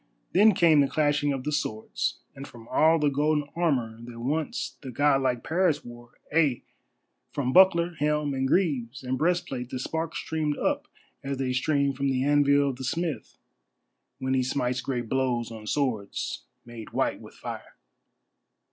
[0.31, 4.75] Then came the clashing of the swords, and from all the golden armour that once
[4.81, 6.63] the god like Paris wore, ay,
[7.29, 10.87] from buckler, helm, and greaves, and breastplate the sparks streamed up
[11.23, 13.37] as they stream from the anvil of the smith
[14.17, 17.75] when he smites great blows on swords made white with fire.